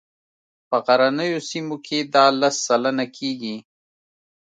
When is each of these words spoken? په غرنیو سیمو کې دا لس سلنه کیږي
په 0.69 0.77
غرنیو 0.85 1.39
سیمو 1.49 1.75
کې 1.85 1.99
دا 2.13 2.25
لس 2.39 2.55
سلنه 2.67 3.05
کیږي 3.17 3.55